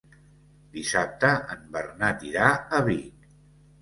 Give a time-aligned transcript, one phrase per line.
[0.77, 3.33] Dissabte en Bernat irà a Vic.